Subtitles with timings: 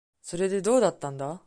[0.23, 1.39] それで、どうだったんだ。